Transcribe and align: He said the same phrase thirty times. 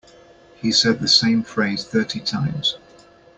He 0.55 0.71
said 0.71 0.99
the 0.99 1.07
same 1.07 1.43
phrase 1.43 1.85
thirty 1.85 2.21
times. 2.21 2.75